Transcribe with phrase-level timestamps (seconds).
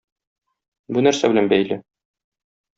[0.97, 1.81] Бу нәрсә белән бәйле?